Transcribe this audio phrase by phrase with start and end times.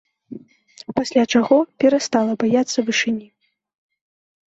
[0.99, 3.33] Пасля чаго перастала баяцца вышыні.